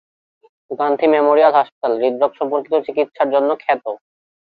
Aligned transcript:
Gandhi 0.71 1.05
memorial 1.07 1.53
হাসপাতাল 1.59 1.93
হৃদরোগ 2.01 2.31
সম্পর্কিত 2.39 2.73
চিকিৎসার 2.87 3.27
জন্য 3.33 3.49
খ্যাত। 3.61 3.83